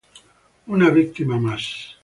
[0.65, 1.71] Una víctima más.